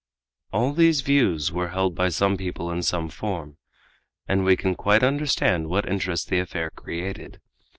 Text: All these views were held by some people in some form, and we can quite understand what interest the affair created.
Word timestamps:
All 0.51 0.73
these 0.73 1.01
views 1.01 1.51
were 1.51 1.67
held 1.67 1.93
by 1.93 2.09
some 2.09 2.35
people 2.35 2.71
in 2.71 2.81
some 2.81 3.07
form, 3.07 3.57
and 4.27 4.43
we 4.43 4.57
can 4.57 4.73
quite 4.73 5.03
understand 5.03 5.67
what 5.69 5.87
interest 5.87 6.27
the 6.29 6.39
affair 6.39 6.71
created. 6.71 7.39